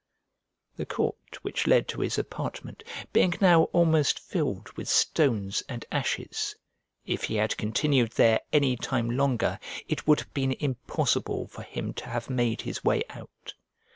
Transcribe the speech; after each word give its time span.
The 0.77 0.87
court 0.87 1.43
which 1.43 1.67
led 1.67 1.87
to 1.89 2.01
his 2.01 2.17
apartment 2.17 2.83
being 3.13 3.35
now 3.39 3.65
almost 3.65 4.17
filled 4.17 4.71
with 4.71 4.89
stones 4.89 5.61
and 5.69 5.85
ashes, 5.91 6.55
if 7.05 7.25
he 7.25 7.35
had 7.35 7.55
continued 7.55 8.13
there 8.13 8.39
any 8.51 8.75
time 8.77 9.11
longer, 9.11 9.59
it 9.87 10.07
would 10.07 10.19
have 10.21 10.33
been 10.33 10.53
impossible 10.53 11.45
for 11.49 11.61
him 11.61 11.93
to 11.93 12.09
have 12.09 12.31
made 12.31 12.61
his 12.61 12.83
way 12.83 13.03
out. 13.11 13.53